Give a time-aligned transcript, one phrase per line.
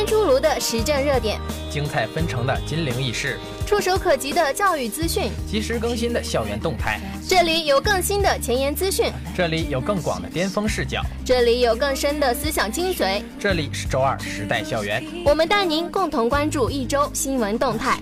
[0.00, 1.38] 鲜出炉的时政热点，
[1.70, 6.98] 精彩纷呈的金陵轶事，触手可及的教育资讯，及时更新的校园动态。
[7.28, 13.22] 这里有更新的前沿资讯，这里有更广的巅峰视角，这里有更深的思想精髓。
[13.38, 18.00] 这里是周二时代校园，我们带您共同关注一周新闻动态。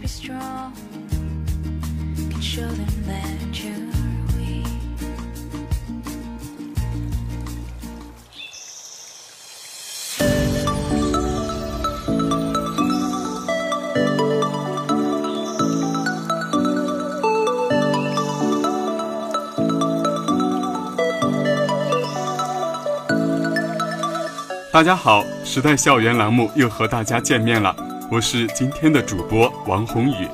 [24.71, 27.75] 大家好，时代校园栏目又和大家见面了，
[28.11, 30.29] 我是今天的主播王宏宇，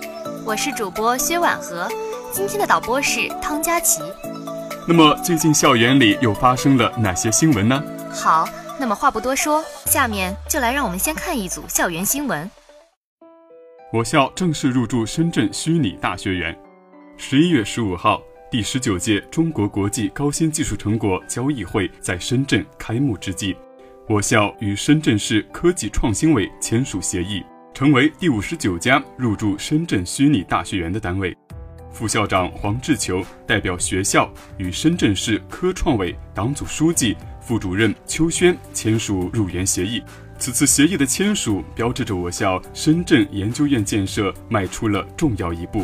[0.45, 1.89] 我是主播薛婉和，
[2.33, 4.03] 今天的导播是汤佳琪。
[4.89, 7.81] 那么最近校园里又发生了哪些新闻呢？
[8.11, 12.51] 好，那么话不多说，下面就来让我们先看一组校园新闻。
[13.93, 16.59] 我校正式入驻深圳虚拟大学园。
[17.17, 23.57] 十一月十五号，第十九届中国国际高新技术成果交易会在深圳开幕之际。
[24.07, 31.35] 我校与深圳市科技创新委签署协议，成为第五十九家入驻深圳虚拟大学园的单位。
[31.91, 40.03] 副校长黄志球代表学校与深圳市科创委党组书记、副主任邱轩签署入园协议。
[40.39, 45.83] 此次协议的签署，标志着我校深圳研究院建设迈出了重要一步。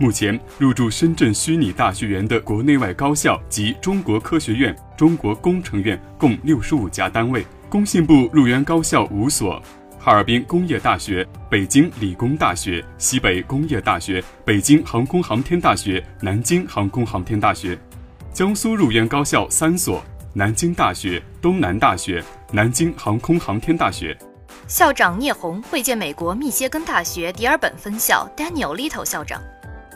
[0.00, 7.44] 目前，入驻深圳虚拟大学园的国内外高校及中国科学院、中国工程院共六十五家单位。
[7.68, 9.62] 工信部入园高校五所：
[9.98, 17.78] 哈尔滨工业大学、北京理工大学、西北工业大学、北京航空航天大学、南京航空航天大学。
[18.32, 24.16] 江苏入园高校三所：南京大学、东南大学、南京航空航天大学。
[24.66, 29.38] 校长聂红会见美国密歇根大学迪尔本分校 Daniel Little 校长。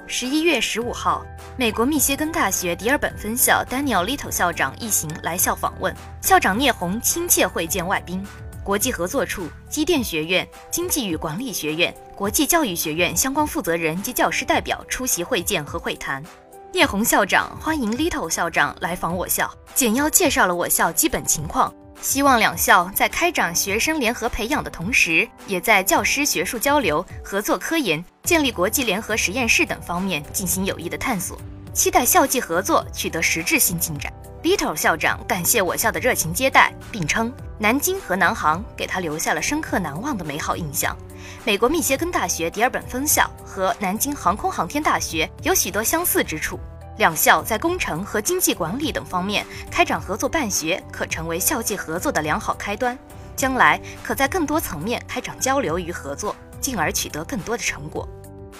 [0.06, 1.24] 十一月十五号，
[1.56, 8.24] 美国密歇根大学迪尔本分校 Daniel Little 校长一行来校访问，校长聂红亲切会见外宾，
[8.62, 16.22] 国际合作处、机电学院、经济与管理学院、国际教育学院相关负责人及教师代表出席会见和会谈。
[16.70, 21.72] 聂红校长欢迎 Little 校长来访我校，简要介绍了我校基本情况。
[22.00, 31.38] 希望两校在开展学生联合培养的同时，也在教师学术交流、合作科研、建立国际联合实验室等方面进行有益的探索。
[31.74, 34.10] 期待校际合作取得实质性进展。
[34.42, 40.96] Little 校长感谢我校的热情接待，并称南京和南航给他留下了深刻难忘的美好印象。
[41.44, 46.58] 美国密歇根大学迪尔本分校和南京航空航天大学有许多相似之处。
[46.96, 52.98] 两校在工程和经济管理等方面开展合作办学，可成为校际合作的良好开端。
[53.36, 58.08] 将来可在更多层面开展交流与合作，进而取得更多的成果。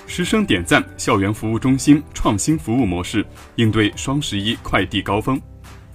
[0.06, 3.24] 师生点赞校园服务中心创新服务模式，
[3.56, 5.40] 应对双十一快递高峰。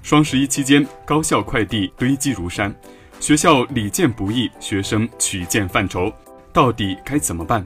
[0.02, 2.74] 双十一期间，高校快递堆积如山，
[3.20, 6.12] 学校理件不易，学生取件犯愁，
[6.52, 7.64] 到底该怎么办？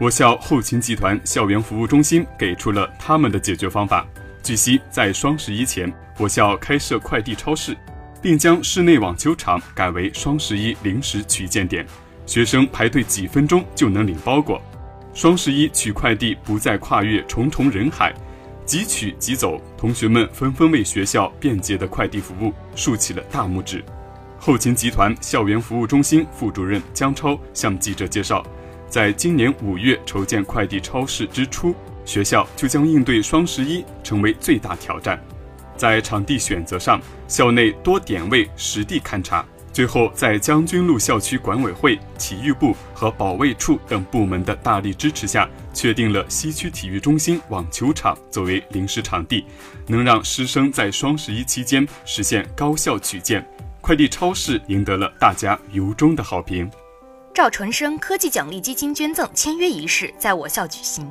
[0.00, 4.04] 我校后勤集团校园服务中心给出了他们的解决方法。
[4.42, 7.76] 据悉，在双十一前，我校开设快递超市，
[8.20, 11.86] 并将室内网球场改为双十一临时取件点，
[12.30, 14.62] 学生排队几分钟就能领包裹。
[15.12, 18.14] 双十一取快递不再跨越重重人海，
[18.64, 23.84] 即取即走，同学们纷纷为学校便捷的快递服务竖起了大拇指。
[24.38, 28.46] 后勤集团校园服务中心副主任姜超向记者介绍。
[28.88, 31.74] 在今年五月筹建快递超市之初，
[32.04, 35.20] 学校就将应对双十一成为最大挑战。
[35.76, 49.44] 在场地选择上，校内多点位实地勘察，最后在将军路校区管委会、体育部和保卫处等部门的大力支持下，确定了西区体育中心网球场作为临时场地，
[49.86, 53.46] 能让师生在双十一期间实现高效取件。
[53.80, 56.70] 快递超市赢得了大家由衷的好评。
[57.32, 61.10] 赵纯生科技奖励基金捐赠签约仪式在我校举行，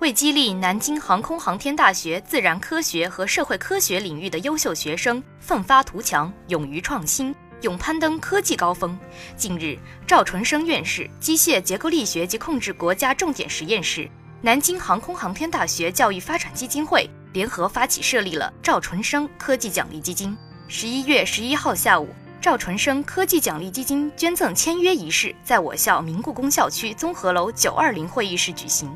[0.00, 8.98] 为激励南京航空航天大学自然科学和社会科学领域的优秀学生奋发图强、勇于创新、勇攀登科技高峰，
[9.36, 14.08] 近日，赵纯生院士机械结构力学及控制国家重点实验室、
[14.40, 20.36] 南京航空航天大学教育发展基金会联合发起设立了赵纯生科技奖励基金。
[20.68, 22.08] 十一月十一号下午。
[22.40, 28.90] 赵纯生科技奖励基金捐赠签约仪式在我校明故宫校区综合楼九二零会议室举行。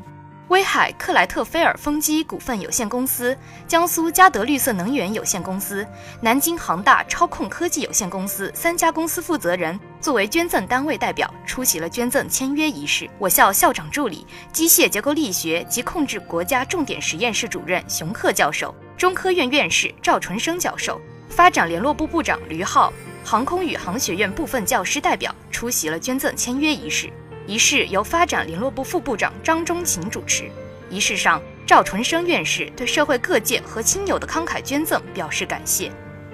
[0.49, 3.35] 威海克莱特菲尔风机股份有限公司、
[3.67, 5.85] 江苏嘉德绿色能源有限公司、
[6.21, 13.09] 南京航大超控科技有限公司三家公司负责人作为捐赠单位代表出席了捐赠签约仪式。
[13.17, 22.93] 我校校长助理、机械结构力学及控制国家重点实验室主任熊克教授、中科院院士赵纯生教授、发展联络部部长吕浩、
[23.23, 27.11] 航空宇航学院部分教师代表出席了捐赠签约仪式。
[27.47, 30.49] 仪式由发展联络部副部长张忠勤主持。
[30.89, 35.91] 仪式上，赵纯生院士对社会各界和亲友的慷慨捐赠表示感谢。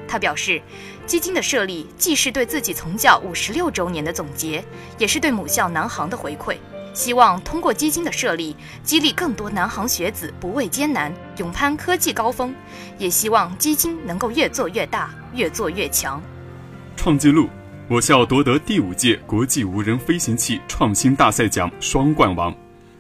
[0.08, 0.62] 他表示，
[1.06, 4.64] 基金的设立既是对自己从教五十六周年的总结，
[4.98, 6.58] 也是对母校南航的回馈。
[6.94, 8.54] 希望通过基金的设立，
[8.84, 12.54] 激励更多南航学子不畏艰难，勇攀科技高峰。
[12.98, 16.22] 也希望基金能够越做越大，越做越强。
[16.98, 17.48] 创纪录。
[17.92, 22.56] 我校夺得第五届国际无人飞行器创新大赛奖双冠王。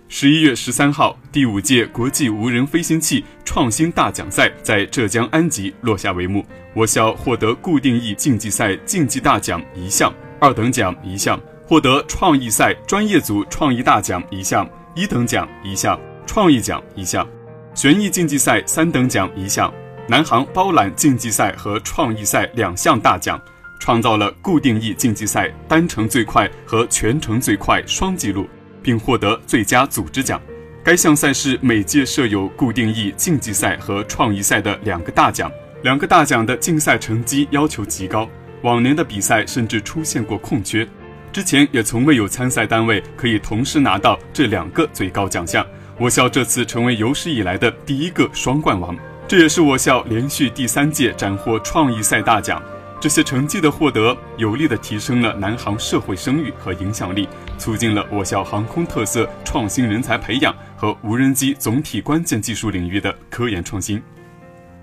[0.09, 6.45] 十一月十三号，第五届国际无人飞行器创新大奖赛在浙江安吉落下帷幕。
[6.73, 15.97] 我校获得固定翼竞技赛竞技大奖一项，二等奖一项；获得创意赛专业组创意大奖一项，一等奖一项，
[16.27, 17.25] 创意奖一项；
[17.73, 19.73] 旋翼竞技赛三等奖一项，
[20.09, 23.41] 南航包揽竞技赛和创意赛两项大奖。
[23.81, 28.47] 创造了固定翼竞技赛单程最快和全程最快双纪录，
[28.83, 30.39] 并获得最佳组织奖。
[30.83, 35.51] 该项赛事每届设有固定翼竞技赛和创意赛的两个大奖，
[35.81, 38.29] 两个大奖的竞赛成绩要求极高。
[38.61, 40.87] 往年的比赛甚至出现过空缺，
[41.33, 45.65] 之前也从未有参赛单位可以同时拿到这两个最高奖项。
[45.97, 48.95] 我校这次成为有史以来的第一个双冠王，
[49.27, 52.61] 这也是我校连续第三届斩获创意赛大奖。
[53.01, 57.27] 这些成绩的获得，有力地提升了南航社会声誉和影响力，
[57.57, 63.99] 促进了我校航空特色创新人才培养和无人机总体关键技术领域的科研创新。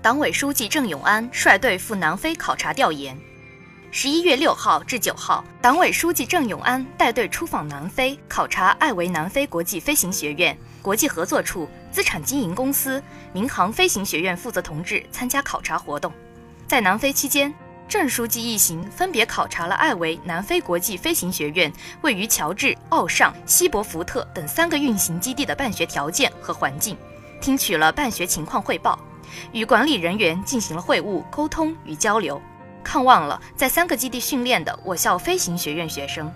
[0.01, 3.17] 党委书记郑永安率队赴南非考察调研。
[3.89, 13.01] 十一月六号至九号，党委书记郑永安带队出访南非，考察艾维南非国际飞行学院、国际合作处、资产经营公司、
[13.31, 16.11] 民航飞行学院负责同志参加考察活动。
[16.67, 17.53] 在南非期间。
[17.89, 26.95] 郑书记一行分别考察了艾维南非国际飞行学院位于乔治、奥尚、西伯福特等三个运行基地的办学条件和环境，
[27.41, 28.99] 听取了办学情况汇报，
[29.51, 32.39] 与管理人员进行了会晤、沟通与交流，
[32.83, 36.31] 看望了在三个基地训练的我校飞行学院学生。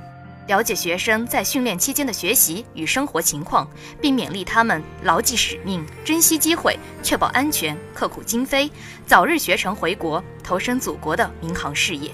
[0.48, 3.69] 了解学生在训练期间的学习与生活情况，
[4.01, 8.69] 并勉励他们牢记使命、珍惜机会、确保安全、刻苦精飞，
[9.06, 12.12] 早日学成回国，投身祖国的民航事业。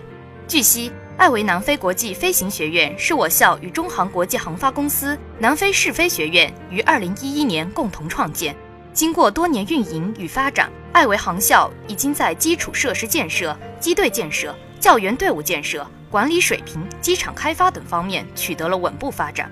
[0.47, 8.55] 据悉，艾维南非国际飞行学院是我校与中航国际航发公司南非试飞学院于2011年共同创建。
[8.93, 15.85] 经过多年运营与发展，艾维航校已经在基础设施建设、机队建设、教员队伍建设。
[16.09, 19.51] 管理水平、机场开发等方面取得了稳步发展，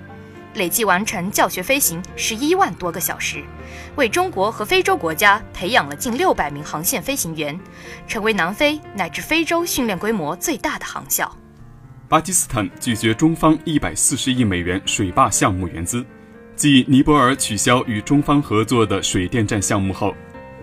[0.54, 3.44] 累计完成教学飞行十一万多个小时，
[3.94, 7.58] 为中国和非洲国家培养了近六百名航线飞行员，
[8.08, 11.32] 成为南非乃至非洲训练规模最大的航校。
[12.08, 16.04] 巴基斯坦拒绝中方一百四十亿美元水坝项目援资，
[16.56, 20.12] 继尼泊尔取消与中方合作的水电站项目后。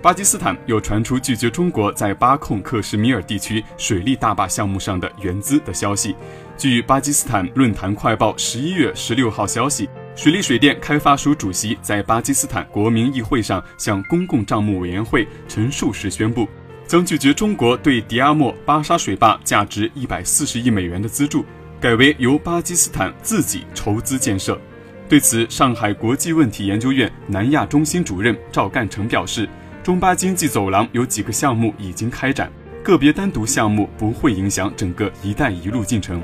[0.06, 6.16] 巴基斯坦又传出拒绝中国在巴控克什米尔地区水利大坝项目上的援资的消息。
[6.56, 16.48] 据巴基斯坦论坛快报十一月十六号消息，水利水电开发署主席在巴基斯坦国民议会上向公共账目委员会陈述时宣布，
[16.86, 21.44] 将拒绝中国对迪阿莫巴沙水坝价值一百四十亿美元的资助，
[21.82, 24.56] 改为由巴基斯坦自己筹资建设。
[25.10, 29.50] 对此，上海国际问题研究院南亚中心主任赵干成表示。
[29.86, 32.52] 中巴经济走廊有几个项目已经开展，
[32.84, 36.20] 个别单独项目不会影响整个“一带一路”进程。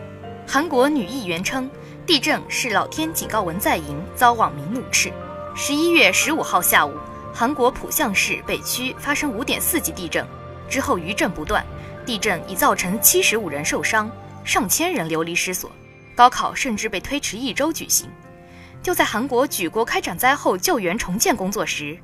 [0.47, 1.69] 韩国女议员称，
[2.03, 5.13] 地震是老天警告文在寅遭网民怒斥。
[5.55, 6.91] 十一月十五号下午，
[7.31, 10.25] 韩国浦项市北区发生五点四级地震，
[10.67, 11.63] 之后余震不断，
[12.03, 14.09] 地震已造成七十五人受伤，
[14.43, 15.71] 上千人流离失所，
[16.15, 18.09] 高考甚至被推迟一周举行。
[18.81, 21.95] 就在韩国举国开展灾后救援重建工作时。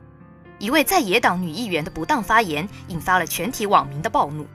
[0.60, 4.48] 一位在野党女议员的不当发言引发了全体网民的暴怒。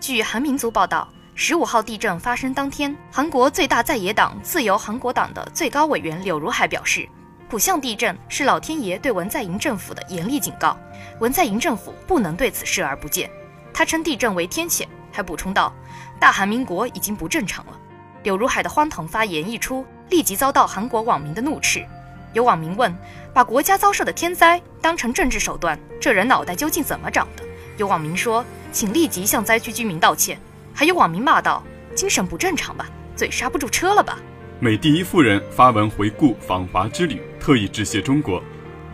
[0.00, 7.06] 据韩民族报道，十五号地震发生当天，韩国最大在野党自由韩国党的最高委员柳如海表示，
[7.50, 10.74] 浦项地震是老天爷对文在寅政府的严厉警告，
[11.20, 13.30] 文在寅政府不能对此视而不见。
[13.74, 15.70] 他称地震为天谴，还补充道，
[16.18, 17.78] 大韩民国已经不正常了。
[18.22, 21.86] 柳如海的荒唐发言一出，立即遭到韩国网民的怒斥。
[22.32, 22.94] 有网民问：
[23.34, 27.44] 把国家遭受的天灾当成政治手段，这人脑袋究竟怎么长的？
[27.76, 30.38] 有网民说：请立即向灾区居民道歉。
[30.72, 31.62] 还有网民骂道：
[31.94, 32.88] 精神不正常吧？
[33.14, 34.18] 嘴刹不住车了吧？
[34.58, 38.42] 美第一夫人发文回顾访华之旅，特意致谢中国。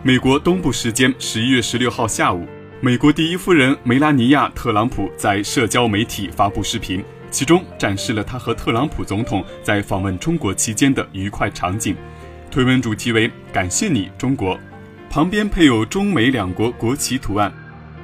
[0.03, 2.45] 美国东部时间十一月十六号下午，
[2.81, 11.95] 美国第一夫人梅拉尼亚·特朗普在社交媒体发布视频，其中展示了她和特朗普总统在访问中国期间的愉快场景。
[12.51, 14.59] 推文主题为“感谢你，中国”，
[15.07, 17.53] 旁边配有中美两国国旗图案。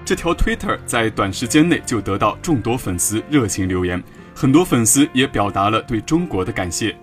[0.06, 4.02] 这条 Twitter 在短时间内就得到众多粉丝热情留言，
[4.36, 6.96] 很多粉丝也表达了对中国的感谢。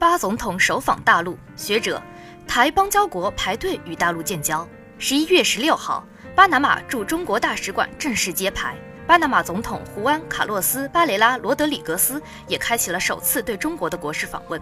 [0.00, 2.02] 巴总统首访大陆，学者，
[2.44, 4.66] 台邦交国排队与大陆建交。
[4.98, 6.04] 十一月十六号，
[6.34, 8.74] 巴拿马驻中国大使馆正式揭牌，
[9.06, 14.60] 巴拿马总统胡安·卡洛斯·巴雷拉·罗德里格斯也开启了首次对中国的国事访问。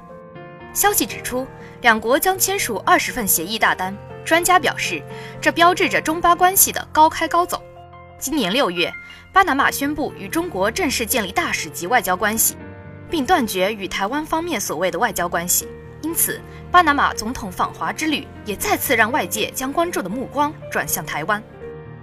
[0.75, 1.47] 消息指出，
[1.83, 3.95] 两国将签署二十份协议大单。
[4.25, 5.03] 专家表示，
[5.41, 7.63] 这标志着中巴关系的高开高走。
[8.19, 8.91] 今年六月，
[9.33, 12.57] 巴拿马宣布与中国正式建立大使级外交关系，
[13.11, 15.69] 并断绝与台湾方面所谓的外交关系。
[16.01, 21.43] 因此，巴拿马总统访华之旅也再次让外界将关注的目光转向台湾。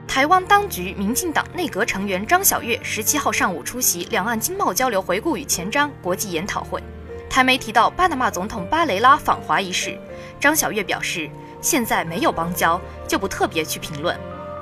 [0.07, 6.83] 台湾当局民进党内阁成员张晓月十七号上午出席两岸经贸交流回顾与前瞻国际研讨会，
[7.29, 9.98] 台媒提到巴拿马总统巴雷拉访华一事，
[10.39, 11.29] 张晓月表示。
[11.62, 14.17] 现在没有邦交，就不特别去评论。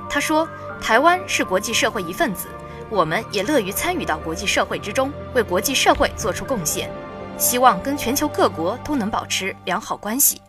[0.10, 0.50] 他说
[0.82, 2.48] ：“台湾是国际社会一份子，
[2.90, 6.90] 我们也乐于参与到国际社会之中，为国际社会做出贡献，
[7.38, 10.42] 希望跟全球各国都能保持良好关系。”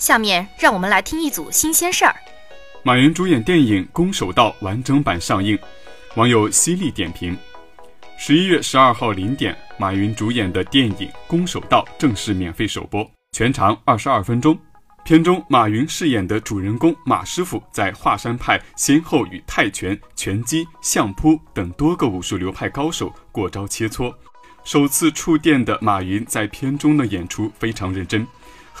[0.00, 2.16] 下面让我们来听一组新鲜事儿。
[2.82, 5.56] 马云主演电影《攻守道》完整版上映，
[6.16, 7.36] 网友犀利点评：
[8.16, 14.58] 十一月十二号零点，马云主演的电影《攻守道》正式免费首播，全长二十二分钟。
[15.04, 24.14] 片中马云饰演的主人公马师傅，在华山派先后与泰拳、拳击、相扑等多个武术流派高手过招切磋。
[24.64, 28.26] 首次触电的马云在片中的演出非常认真。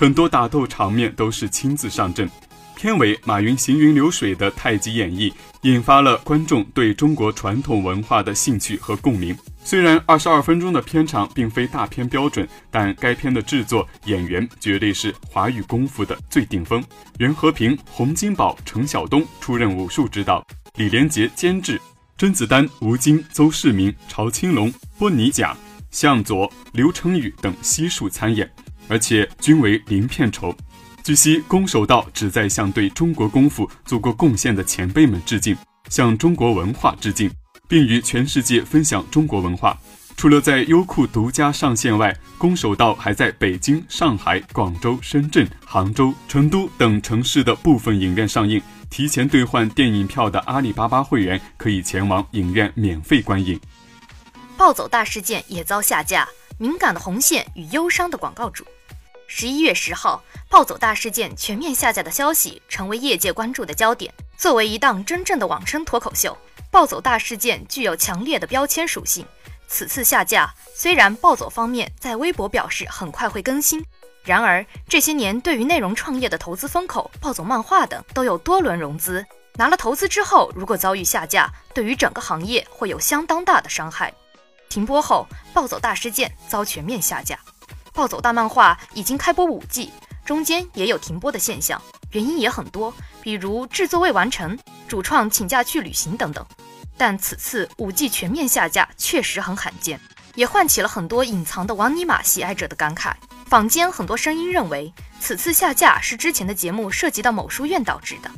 [0.00, 2.26] 很多打斗场面都是亲自上阵，
[2.74, 5.30] 片尾马云行云流水的太极演绎，
[5.60, 9.36] 引发了观众对中国传统文化的兴趣和共鸣。
[9.62, 16.82] 虽然二十二分钟的片长并非大片标准，但该片的制作、演员绝对是华语功夫的最顶峰。
[17.18, 20.42] 袁和平、洪金宝、程晓东出任武术指导，
[20.76, 21.78] 李连杰监制，
[22.16, 25.54] 甄子丹、吴京、邹市明、曹青龙、波尼贾、
[25.90, 28.50] 向佐、刘成宇等悉数参演。
[28.90, 30.54] 而且均为零片酬。
[31.02, 35.56] 据悉，《攻守道》旨在向对中国功夫做过贡献的前辈们致敬，
[35.88, 37.30] 向中国文化致敬，
[37.66, 39.78] 并与全世界分享中国文化。
[40.16, 48.60] 除了在优酷独家上线外，《攻守道》还在北京、上海、广州、深圳、杭州、成都等城市的部分影院上映。
[48.90, 53.58] 提前兑换电影票的阿里巴巴会员可以前往影院免费观影。
[54.58, 56.28] 暴走大事件也遭下架，
[56.60, 58.66] 敏感的红线与忧伤的广告主。
[59.26, 64.12] 十一月十号，暴走大事件全面下架的消息成为业界关注的焦点。
[64.36, 66.36] 作为一档真正的网生脱口秀，
[66.70, 69.24] 暴走大事件具有强烈的标签属性。
[69.68, 73.82] 此次下架，虽然暴走方面在微博表示很快会更新，
[74.22, 79.24] 然而这些年对于内容创业的投资风口，暴走漫画等都有多轮融资，
[79.54, 84.12] 拿了投资之后，如果遭遇下架，对于整个行业会有相当大的伤害。
[84.70, 87.36] 停播后，暴走大事件遭全面下架。
[87.92, 89.90] 暴走大漫画已经开播五季，
[90.24, 96.46] 中间也有停播的现象，原因也很多，比如制作未完成、主创请假去旅行等等。
[96.96, 99.98] 但此次五季全面下架确实很罕见，
[100.36, 103.12] 也唤起了很多隐藏的王尼玛喜爱者的感慨。
[103.46, 108.30] 坊间很多声音认为，此次下架是之前的节目涉及到某书院导致的，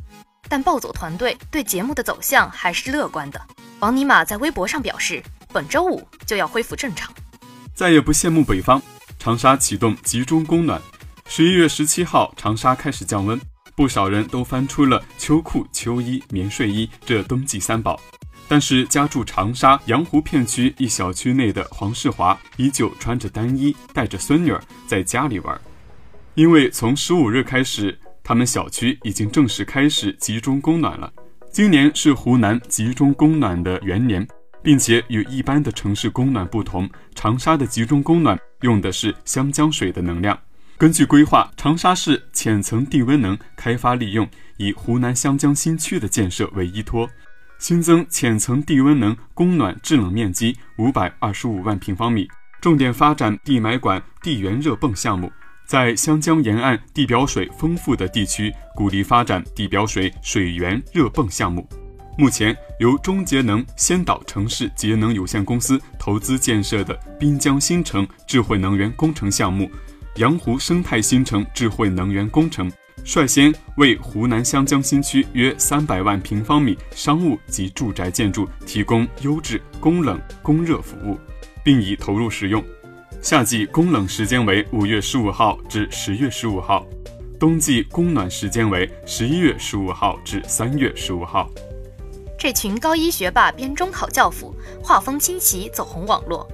[0.49, 3.39] 但暴走团队对节目的走向还是乐观的。
[3.79, 5.21] 王尼玛在微博上表示，
[5.53, 7.13] 本周五就要恢复正常，
[7.75, 8.81] 再也不羡慕北方。
[9.19, 10.81] 长沙启动集中供暖。
[11.27, 13.39] 十一月十七号，长沙开始降温，
[13.75, 18.01] 不少人都翻出了秋裤、秋衣、棉睡衣这冬季三宝。
[18.47, 25.61] 但是，家住长沙洋湖片区一小区内的黄世华依旧穿着单衣，带着孙女儿在家里玩。
[26.33, 31.13] 因为从十五日开始，他们小区已经正式开始集中供暖了。
[31.51, 34.27] 今年是湖南集中供暖的元年。
[34.63, 40.39] 并且与一般的城市供暖不同，长沙的集中供暖用的是湘江水的能量。
[40.77, 44.27] 根据规划，长沙市浅层地温能开发利用
[44.57, 47.07] 以湖南湘江新区的建设为依托，
[47.59, 52.27] 新增浅层地温能供暖制冷面积五百二十五万平方米，
[52.59, 55.31] 重点发展地埋管地源热泵项目，
[55.65, 61.65] 在湘江沿岸地表水丰富的地区，鼓励发展地表水水源热泵项目。
[62.15, 69.69] 目前，由中节能先导城市节能有限公司投资建设的滨江新城智慧能源工程项目。
[70.17, 72.71] 阳湖生态新城智慧能源工程
[73.03, 81.17] 率先为湖南湘江新区约三百万平方米商务及住宅建筑提供优质供冷供热服务，
[81.63, 82.63] 并已投入使用。
[83.23, 86.85] 夏季供冷时间为五月十五号至十月十五号，
[87.39, 91.49] 冬季供暖时间为十一月十五号至三月十五号。
[92.43, 96.45] 这群高一学霸编中考教辅，画风清奇，走红网络。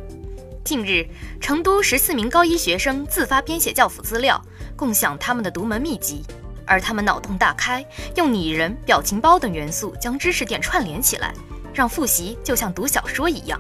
[0.64, 1.04] 近日，
[1.42, 4.40] 成都十四名高一学生自发编写教辅资料，
[4.76, 6.24] 共享他们的独门秘籍。
[6.64, 7.84] 而他们脑洞大开，
[8.16, 11.34] 用拟人、表情包等元素将知识点串联起来，
[11.74, 13.60] 让复习就像读小说一样。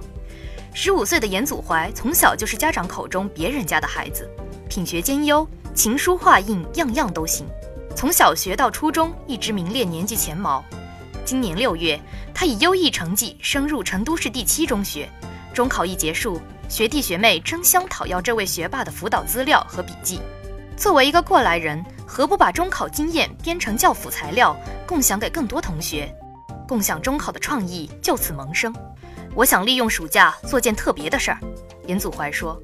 [0.71, 4.29] 十五岁的严祖怀从小就是家长口中别人家的孩子，
[4.69, 7.47] 品学兼优，琴书画印样样都行。
[7.95, 10.63] 从小学到初中一直名列年级前茅。
[11.29, 12.01] 今年六月，
[12.33, 15.07] 他以优异成绩升入成都市第七中学。
[15.53, 16.41] 中考一结束。
[16.67, 20.19] 学弟学妹争相讨要这位学霸的辅导资料和笔记。
[20.75, 24.57] 作为一个过来人，何不把中考经验编成教辅材料，
[24.87, 26.11] 共享给更多同学？
[26.67, 28.73] 共享中考的创意就此萌生。
[29.35, 31.39] 我想利用暑假做件特别的事儿。
[31.85, 32.59] 严祖怀说，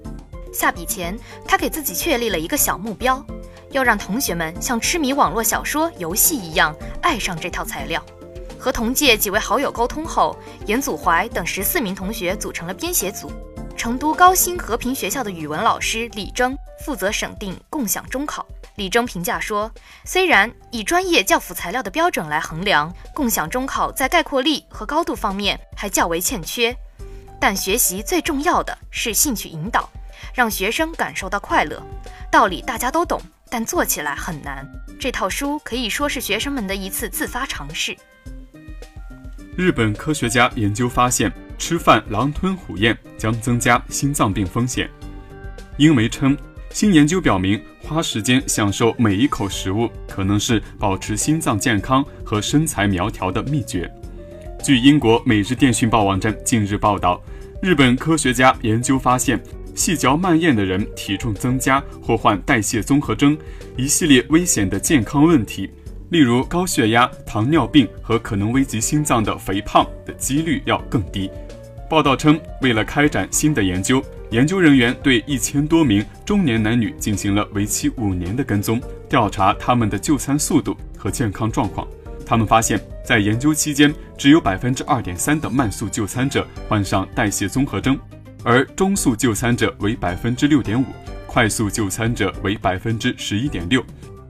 [0.52, 1.16] 下笔前
[1.48, 3.24] 他给自己确立了一个小目标，
[3.70, 8.04] 要让同学们像痴迷网络小说、游戏一样爱上这套材料。
[8.66, 13.32] 和同届几位好友沟通后，严祖怀等十四名同学组成了编写组。
[13.78, 18.44] 成都高新和平学校的语文老师李征负责审定共享中考。
[18.78, 19.72] 李征评价说
[20.04, 26.76] ：“虽然以专业教辅材料的标准来衡量，共享中考在概括力和高度方面还较为欠缺，
[27.40, 29.88] 但学习最重要的是兴趣引导，
[30.34, 31.80] 让学生感受到快乐。
[32.32, 34.68] 道理大家都懂，但做起来很难。
[35.00, 37.96] 这套书可以说是学生们的一次自发尝试。”
[39.56, 41.32] 日本科学家研究发现。
[41.58, 44.90] 吃饭狼吞虎咽将增加心脏病风险。
[45.78, 46.38] 英媒称，
[46.70, 53.90] 新研究表明，花时间享受每一口食物可能是保持心脏健康和身材苗条的秘诀。
[54.62, 57.22] 据英国《每日电讯报》网站近日报道，
[57.62, 59.42] 日本科学家研究发现，
[59.74, 63.38] 细嚼慢咽的人体重增加或患代谢综合征，
[63.78, 65.70] 一系列危险的健康问题。
[66.10, 71.30] 例如，高血压、糖尿病和可能危及心脏的肥胖的几率要更低。
[71.90, 81.88] 报道称，为了开展新的研究，研究人员对一千多名中年男女进行了为期五年的跟踪，调查他们的就餐速度和健康状况。
[82.26, 88.00] 他们发现，在研究期间，只有百分之二点三的慢速就餐者患上代谢综合征，
[88.44, 90.86] 而中速就餐者为百分之六点五，
[91.28, 93.84] 快速就餐者为百分之十一点六。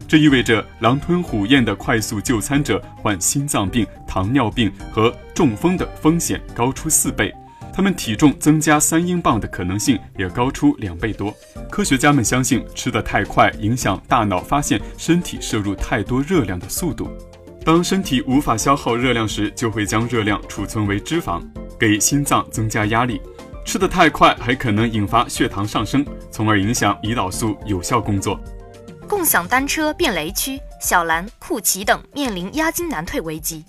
[0.08, 7.34] 这意味着狼吞虎咽的快速就餐者患心脏病、糖尿病和中风的风险高出四倍，
[7.74, 11.34] 他们体重增加三英镑的可能性也高出两倍多。
[11.72, 17.10] 科学家们相信，吃得太快影响大脑发现身体摄入太多热量的速度。
[17.65, 21.41] 当身体无法消耗热量时，就会将热量储存为脂肪，
[21.80, 23.20] 给心脏增加压力。
[23.65, 28.39] 吃得太快还可能引发血糖上升，从而影响胰岛素有效工作。
[29.08, 33.63] 共享单车变雷区，小蓝、酷骑等面临押金难退危机。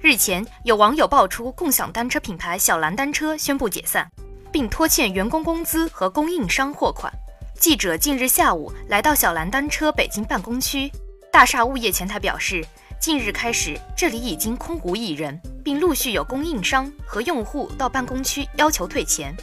[0.00, 4.08] 日前，有网友爆出共享单车品牌小蓝单车宣布解散，
[4.52, 7.12] 并拖欠员工工资和供应商货款。
[7.58, 10.90] 记者近日下午来到小蓝单车北京办公区，
[11.32, 12.64] 大厦物业前台表示，
[13.00, 19.36] 近日开始这里已经空无一人，并陆续有供应商和用户到办公区要求退钱。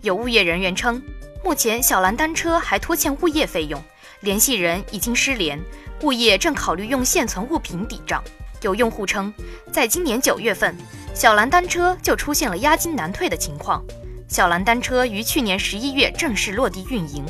[0.00, 1.02] 有物业人员称，
[1.44, 3.82] 目前小蓝单车还拖欠物业费用。
[4.22, 5.60] 联系人已经失联，
[6.02, 8.22] 物业正考虑用现存物品抵账。
[8.62, 9.32] 有用户称，
[9.72, 10.76] 在今年九月份，
[11.12, 13.82] 小蓝单车就出现了押金难退的情况。
[14.28, 17.24] 小蓝单车于去年十一月正式落地运营，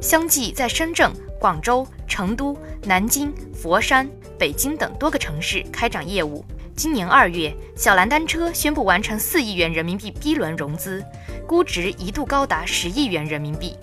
[0.00, 6.42] 相继在深圳、广州、成都、南京、佛山、北京等多个城市开展业务。
[6.74, 11.04] 今年二月，小蓝单车宣布完成四亿元人民币 B 轮融资，
[11.46, 13.76] 估值一度高达十亿元人民币。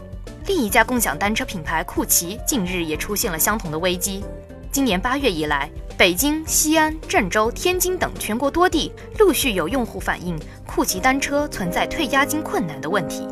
[0.47, 4.23] 另一家共享单车品牌酷骑近日也出现了相同的危机。
[4.71, 13.27] 今年八月以来，北京、西安、郑州、天津等全国多地陆续有用户反映酷骑单车存在退押金困难的问题。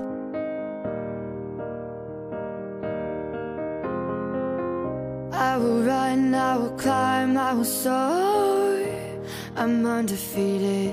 [9.57, 10.91] I'm undefeated.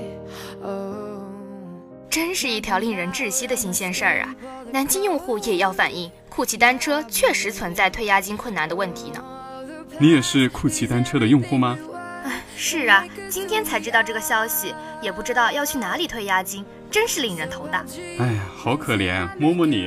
[0.62, 1.11] Oh.
[2.12, 4.34] 真是一条令人窒息的新鲜事儿啊！
[4.70, 9.24] 南京用户也要反映，酷骑单车确实存在退押金困难的问题呢。
[9.98, 11.78] 你也是酷骑单车的用户吗？
[12.22, 17.82] 唉，是啊，今天才知道这个消息，也不知道要去哪里退押金，真是令人头大。
[18.18, 19.86] 哎呀，好可怜，摸摸你。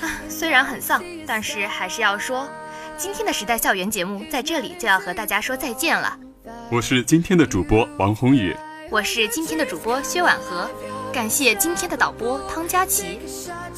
[0.00, 2.48] 啊，虽然很丧，但是还是要说，
[2.96, 6.16] 今天的时代校园节目在这里就要和大家说再见了。
[6.70, 8.54] 我是今天的主播王宏宇，
[8.88, 10.70] 我是今天的主播薛婉和，
[11.12, 13.18] 感谢今天的导播汤佳琪，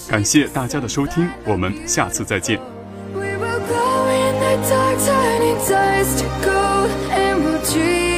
[0.08, 2.58] 感谢大家的收听，我们下次再见。
[3.14, 8.17] We will glow in the dark, turning dust to gold, and we'll dream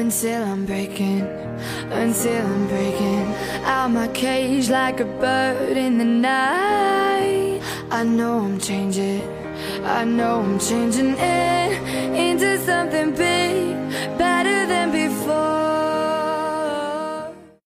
[0.00, 1.20] until I'm breaking,
[1.90, 3.26] until I'm breaking
[3.66, 7.60] out my cage like a bird in the night.
[7.90, 9.22] I know I'm changing,
[9.84, 11.59] I know I'm changing.